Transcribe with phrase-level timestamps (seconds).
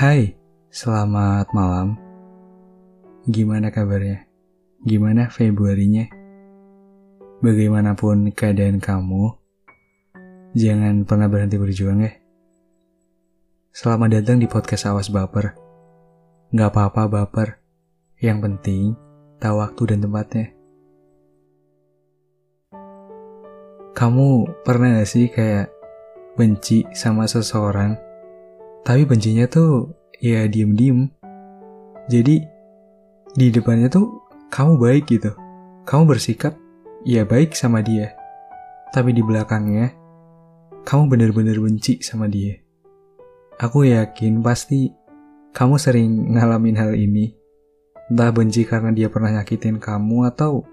[0.00, 0.32] Hai,
[0.72, 2.00] selamat malam.
[3.28, 4.24] Gimana kabarnya?
[4.80, 6.08] Gimana Februarinya?
[7.44, 9.36] Bagaimanapun keadaan kamu,
[10.56, 12.16] jangan pernah berhenti berjuang ya.
[13.76, 15.52] Selamat datang di podcast Awas Baper.
[16.48, 17.60] Gak apa-apa baper,
[18.24, 18.96] yang penting
[19.36, 20.48] tahu waktu dan tempatnya.
[23.92, 25.68] Kamu pernah gak sih kayak
[26.40, 28.08] benci sama seseorang,
[28.80, 31.08] tapi bencinya tuh ya diem-diem.
[32.06, 32.44] Jadi
[33.34, 35.32] di depannya tuh kamu baik gitu.
[35.88, 36.54] Kamu bersikap
[37.02, 38.12] ya baik sama dia.
[38.92, 39.96] Tapi di belakangnya
[40.84, 42.56] kamu bener-bener benci sama dia.
[43.60, 44.92] Aku yakin pasti
[45.52, 47.36] kamu sering ngalamin hal ini.
[48.10, 50.66] Entah benci karena dia pernah nyakitin kamu atau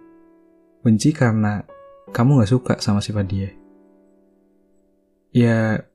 [0.82, 1.62] benci karena
[2.10, 3.50] kamu gak suka sama sifat dia.
[5.36, 5.86] Ya,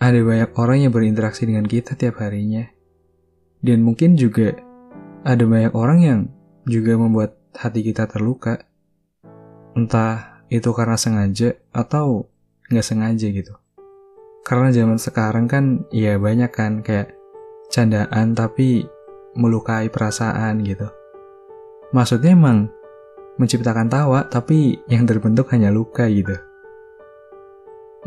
[0.00, 2.66] ada banyak orang yang berinteraksi dengan kita tiap harinya.
[3.60, 4.56] Dan mungkin juga
[5.24, 6.20] ada banyak orang yang
[6.64, 8.60] juga membuat hati kita terluka.
[9.76, 12.26] Entah itu karena sengaja atau
[12.72, 13.54] nggak sengaja gitu.
[14.42, 17.12] Karena zaman sekarang kan ya banyak kan kayak
[17.68, 18.88] candaan tapi
[19.36, 20.88] melukai perasaan gitu.
[21.92, 22.72] Maksudnya emang
[23.36, 26.34] menciptakan tawa tapi yang terbentuk hanya luka gitu.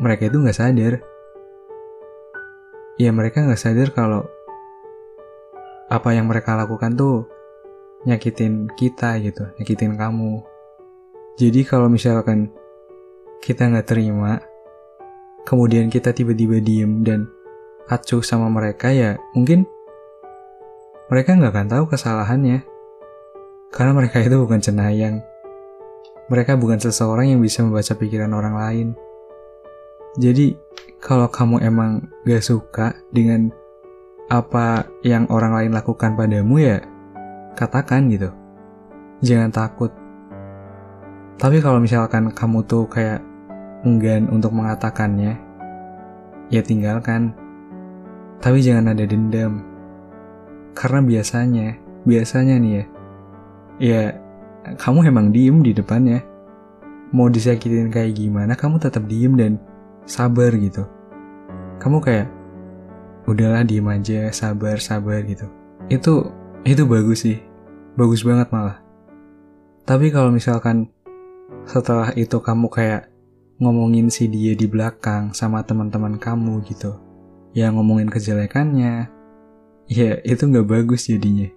[0.01, 0.93] Mereka itu nggak sadar.
[2.97, 4.27] Ya mereka nggak sadar kalau
[5.93, 7.29] apa yang mereka lakukan tuh
[8.09, 10.41] nyakitin kita gitu, nyakitin kamu.
[11.37, 12.49] Jadi kalau misalkan
[13.45, 14.41] kita nggak terima,
[15.45, 17.29] kemudian kita tiba-tiba diem dan
[17.85, 19.67] acuh sama mereka ya mungkin
[21.13, 22.65] mereka nggak akan tahu kesalahannya.
[23.69, 25.21] Karena mereka itu bukan cenayang.
[26.29, 28.87] Mereka bukan seseorang yang bisa membaca pikiran orang lain.
[30.13, 30.53] Jadi,
[31.01, 33.49] kalau kamu emang gak suka dengan
[34.31, 36.77] apa yang orang lain lakukan padamu ya
[37.53, 38.29] katakan gitu.
[39.23, 39.91] Jangan takut.
[41.39, 43.23] Tapi kalau misalkan kamu tuh kayak
[43.83, 45.39] enggan untuk mengatakannya,
[46.47, 47.35] ya tinggalkan.
[48.43, 49.63] Tapi jangan ada dendam.
[50.75, 52.85] Karena biasanya, biasanya nih ya,
[53.79, 54.01] ya
[54.75, 56.19] kamu emang diem di depannya.
[57.13, 59.61] Mau disakitin kayak gimana, kamu tetap diem dan
[60.09, 60.83] sabar gitu.
[61.77, 62.42] Kamu kayak
[63.27, 65.47] udahlah diem aja sabar sabar gitu.
[65.87, 66.31] Itu
[66.63, 67.39] itu bagus sih.
[67.93, 68.81] Bagus banget malah.
[69.83, 70.89] Tapi kalau misalkan
[71.67, 73.11] setelah itu kamu kayak
[73.59, 76.97] ngomongin si dia di belakang sama teman-teman kamu gitu
[77.53, 79.07] ya ngomongin kejelekannya
[79.87, 81.47] ya itu nggak bagus jadinya.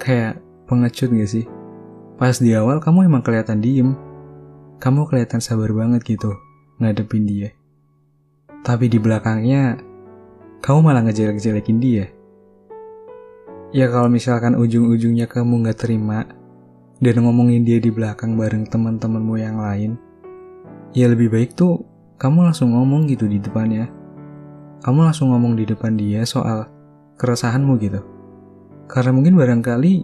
[0.00, 1.46] Kayak pengecut gak sih?
[2.16, 3.94] Pas di awal kamu emang kelihatan diem.
[4.82, 6.34] Kamu kelihatan sabar banget gitu
[6.82, 7.54] ngadepin dia.
[8.66, 9.78] Tapi di belakangnya
[10.62, 12.06] kamu malah ngejelek-jelekin dia.
[13.74, 16.22] Ya kalau misalkan ujung-ujungnya kamu nggak terima
[17.02, 19.98] dan ngomongin dia di belakang bareng teman-temanmu yang lain,
[20.94, 21.82] ya lebih baik tuh
[22.14, 23.90] kamu langsung ngomong gitu di depannya.
[24.86, 26.70] Kamu langsung ngomong di depan dia soal
[27.18, 27.98] keresahanmu gitu.
[28.86, 29.94] Karena mungkin barangkali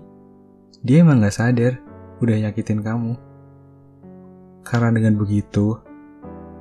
[0.83, 1.79] dia emang nggak sadar
[2.19, 3.15] udah nyakitin kamu.
[4.67, 5.79] Karena dengan begitu,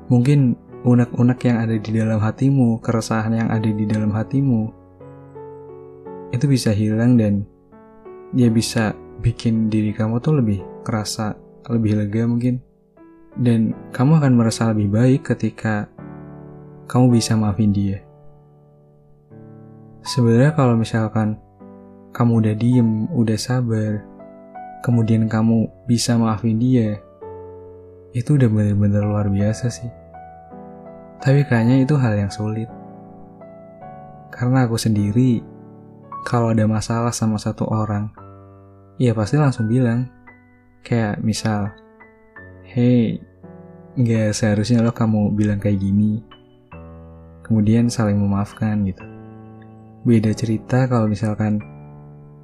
[0.05, 0.53] mungkin
[0.85, 4.69] unek-unek yang ada di dalam hatimu, keresahan yang ada di dalam hatimu,
[6.35, 7.47] itu bisa hilang dan
[8.35, 8.91] dia bisa
[9.23, 11.33] bikin diri kamu tuh lebih kerasa
[11.71, 12.61] lebih lega mungkin.
[13.37, 15.85] Dan kamu akan merasa lebih baik ketika
[16.89, 18.01] kamu bisa maafin dia.
[20.01, 21.37] Sebenarnya kalau misalkan
[22.15, 24.01] kamu udah diem, udah sabar,
[24.81, 26.97] kemudian kamu bisa maafin dia,
[28.15, 29.91] itu udah bener-bener luar biasa sih.
[31.17, 32.69] Tapi kayaknya itu hal yang sulit.
[34.29, 35.41] Karena aku sendiri,
[36.27, 38.13] kalau ada masalah sama satu orang,
[39.01, 40.09] ya pasti langsung bilang.
[40.87, 41.73] Kayak misal,
[42.63, 43.19] Hey,
[43.95, 46.21] nggak seharusnya lo kamu bilang kayak gini.
[47.47, 49.03] Kemudian saling memaafkan gitu.
[50.03, 51.63] Beda cerita kalau misalkan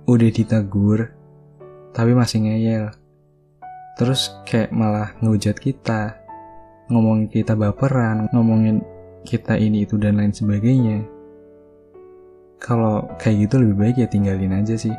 [0.08, 1.12] udah ditegur,
[1.92, 2.92] tapi masih ngeyel.
[4.00, 6.23] Terus kayak malah ngehujat kita,
[6.91, 8.83] ngomongin kita baperan, ngomongin
[9.24, 11.07] kita ini itu dan lain sebagainya.
[12.59, 14.95] Kalau kayak gitu lebih baik ya tinggalin aja sih.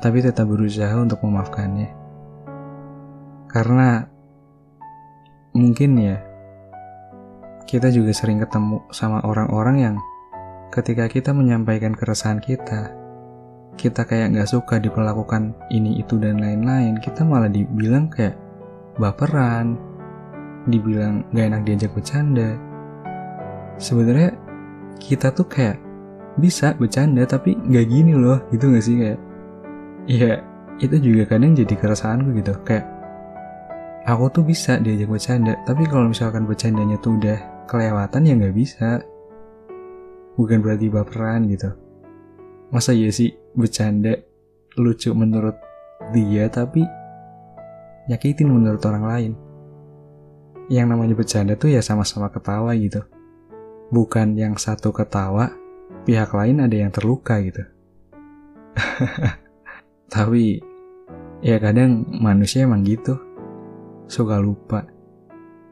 [0.00, 1.88] Tapi tetap berusaha untuk memaafkannya.
[3.48, 4.04] Karena
[5.54, 6.18] mungkin ya
[7.64, 9.96] kita juga sering ketemu sama orang-orang yang
[10.74, 12.92] ketika kita menyampaikan keresahan kita,
[13.78, 18.36] kita kayak nggak suka diperlakukan ini itu dan lain-lain, kita malah dibilang kayak
[18.98, 19.78] baperan,
[20.68, 22.56] dibilang gak enak diajak bercanda.
[23.76, 24.32] Sebenarnya
[25.00, 25.78] kita tuh kayak
[26.38, 29.20] bisa bercanda tapi nggak gini loh gitu gak sih kayak?
[30.08, 30.32] Ya
[30.82, 32.84] itu juga kadang jadi keresahanku gitu kayak
[34.04, 37.38] aku tuh bisa diajak bercanda tapi kalau misalkan bercandanya tuh udah
[37.70, 39.00] kelewatan ya nggak bisa.
[40.34, 41.70] Bukan berarti baperan gitu.
[42.74, 44.18] Masa iya sih bercanda
[44.74, 45.54] lucu menurut
[46.10, 46.82] dia tapi
[48.10, 49.32] nyakitin menurut orang lain
[50.72, 53.04] yang namanya bercanda tuh ya sama-sama ketawa gitu
[53.94, 55.52] bukan yang satu ketawa
[56.02, 57.62] pihak lain ada yang terluka gitu.
[60.14, 60.58] Tapi
[61.44, 63.14] ya kadang manusia emang gitu.
[64.10, 64.84] Suka lupa.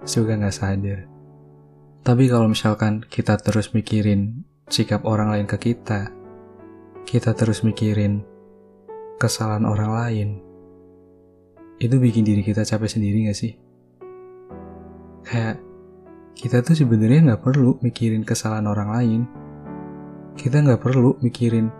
[0.06, 1.00] Suka nggak sadar.
[2.02, 6.10] Tapi kalau misalkan kita terus mikirin sikap orang lain ke kita,
[7.06, 8.26] kita terus mikirin
[9.22, 10.28] kesalahan orang lain,
[11.78, 13.54] itu bikin diri kita capek sendiri gak sih?
[15.22, 15.62] Kayak
[16.34, 19.20] kita tuh sebenarnya nggak perlu mikirin kesalahan orang lain,
[20.34, 21.70] kita nggak perlu mikirin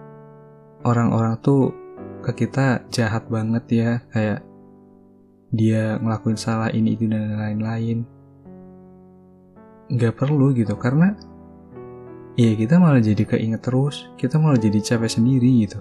[0.87, 1.75] orang-orang tuh
[2.23, 3.91] ke kita jahat banget ya.
[4.15, 4.47] Kayak
[5.53, 8.07] dia ngelakuin salah ini itu dan lain-lain.
[9.93, 11.13] Nggak perlu gitu karena
[12.39, 14.09] ya kita malah jadi keinget terus.
[14.15, 15.81] Kita malah jadi capek sendiri gitu.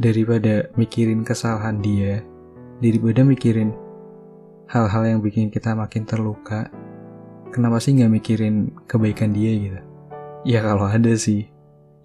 [0.00, 2.24] Daripada mikirin kesalahan dia
[2.80, 3.76] daripada mikirin
[4.70, 6.70] hal-hal yang bikin kita makin terluka
[7.50, 9.80] kenapa sih nggak mikirin kebaikan dia gitu
[10.40, 11.52] Ya kalau ada sih.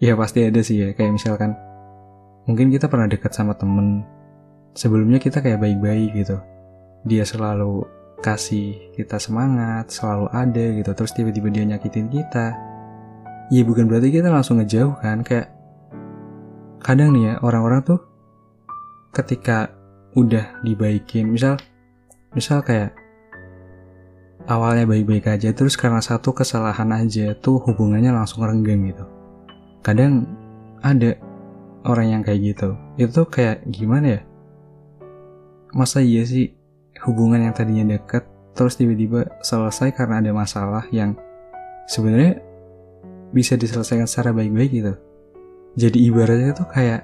[0.03, 0.89] Ya pasti ada sih ya.
[0.91, 1.55] Kayak misalkan
[2.43, 4.03] mungkin kita pernah dekat sama temen.
[4.75, 6.35] Sebelumnya kita kayak baik-baik gitu.
[7.07, 7.87] Dia selalu
[8.19, 10.91] kasih kita semangat, selalu ada gitu.
[10.91, 12.51] Terus tiba-tiba dia nyakitin kita.
[13.53, 15.23] Ya bukan berarti kita langsung ngejauh kan.
[15.23, 15.55] Kayak
[16.83, 18.03] kadang nih ya orang-orang tuh
[19.15, 19.71] ketika
[20.11, 21.31] udah dibaikin.
[21.31, 21.55] Misal,
[22.35, 22.91] misal kayak
[24.45, 29.05] awalnya baik-baik aja terus karena satu kesalahan aja tuh hubungannya langsung renggang gitu.
[29.81, 30.29] Kadang
[30.85, 31.17] ada
[31.87, 32.77] orang yang kayak gitu.
[32.99, 34.21] Itu kayak gimana ya?
[35.73, 36.53] Masa iya sih
[37.07, 41.15] hubungan yang tadinya deket terus tiba-tiba selesai karena ada masalah yang
[41.91, 42.39] sebenarnya
[43.35, 44.93] bisa diselesaikan secara baik-baik gitu.
[45.75, 47.01] Jadi ibaratnya tuh kayak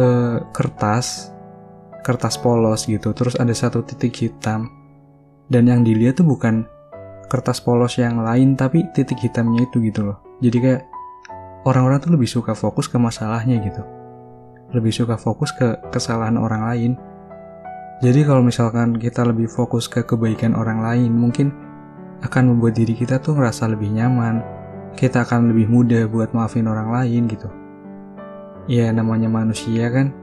[0.00, 1.31] uh, kertas
[2.02, 4.68] kertas polos gitu terus ada satu titik hitam.
[5.46, 6.66] Dan yang dilihat tuh bukan
[7.30, 10.18] kertas polos yang lain tapi titik hitamnya itu gitu loh.
[10.42, 10.82] Jadi kayak
[11.64, 13.82] orang-orang tuh lebih suka fokus ke masalahnya gitu.
[14.76, 16.92] Lebih suka fokus ke kesalahan orang lain.
[18.02, 21.54] Jadi kalau misalkan kita lebih fokus ke kebaikan orang lain mungkin
[22.22, 24.42] akan membuat diri kita tuh ngerasa lebih nyaman.
[24.92, 27.48] Kita akan lebih mudah buat maafin orang lain gitu.
[28.66, 30.21] Ya namanya manusia kan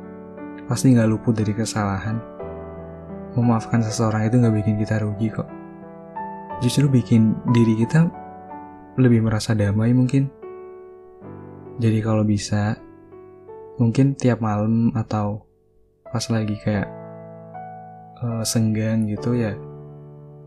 [0.69, 2.39] pasti nggak luput dari kesalahan
[3.33, 5.49] memaafkan seseorang itu nggak bikin kita rugi kok.
[6.59, 8.09] Justru bikin diri kita
[8.99, 10.27] lebih merasa damai mungkin.
[11.79, 12.75] Jadi kalau bisa,
[13.79, 15.47] mungkin tiap malam atau
[16.09, 16.89] pas lagi kayak
[18.19, 19.55] uh, senggang gitu ya,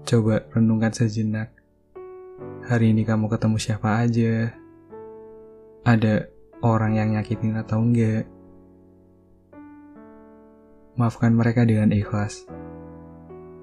[0.05, 1.49] coba renungkan sejenak.
[2.69, 4.53] Hari ini kamu ketemu siapa aja?
[5.83, 6.29] Ada
[6.61, 8.29] orang yang nyakitin atau enggak?
[10.93, 12.45] Maafkan mereka dengan ikhlas.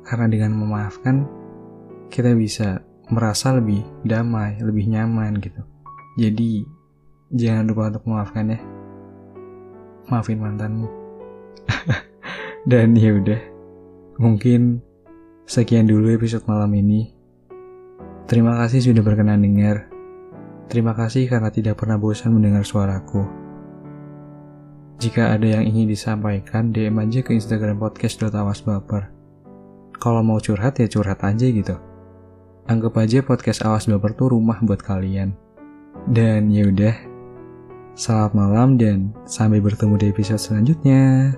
[0.02, 1.30] Karena dengan memaafkan,
[2.10, 2.82] kita bisa
[3.14, 5.62] merasa lebih damai, lebih nyaman gitu.
[6.18, 6.66] Jadi,
[7.30, 8.60] jangan lupa untuk memaafkan ya.
[10.10, 10.90] Maafin mantanmu.
[12.70, 13.42] Dan ya udah,
[14.18, 14.82] mungkin
[15.46, 17.14] sekian dulu episode malam ini.
[18.26, 19.90] Terima kasih sudah berkenan dengar.
[20.70, 23.39] Terima kasih karena tidak pernah bosan mendengar suaraku.
[25.00, 29.08] Jika ada yang ingin disampaikan, DM aja ke Instagram podcast.awasbaper.
[29.96, 31.80] Kalau mau curhat ya curhat aja gitu.
[32.68, 35.32] Anggap aja podcast Awas Baper tuh rumah buat kalian.
[36.12, 36.96] Dan ya udah.
[37.96, 41.32] Selamat malam dan sampai bertemu di episode selanjutnya.